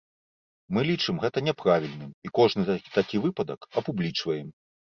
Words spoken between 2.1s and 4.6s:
і кожны такі выпадак апублічваем.